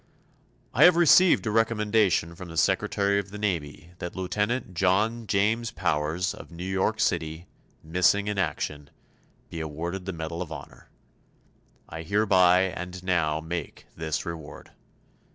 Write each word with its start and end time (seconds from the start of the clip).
I 0.73 0.85
have 0.85 0.95
received 0.95 1.45
a 1.45 1.51
recommendation 1.51 2.33
from 2.33 2.49
the 2.49 2.57
Secretary 2.57 3.19
of 3.19 3.29
the 3.29 3.37
Navy 3.37 3.91
that 3.99 4.15
Lieutenant 4.15 4.73
John 4.73 5.27
James 5.27 5.69
Powers 5.69 6.33
of 6.33 6.49
New 6.49 6.63
York 6.65 6.99
City, 6.99 7.45
missing 7.83 8.25
in 8.27 8.39
action, 8.39 8.89
be 9.51 9.59
awarded 9.59 10.07
the 10.07 10.11
Medal 10.13 10.41
of 10.41 10.51
Honor. 10.51 10.89
I 11.87 12.01
hereby 12.01 12.61
and 12.61 13.03
now 13.03 13.41
make 13.41 13.85
this 13.95 14.25
award. 14.25 14.71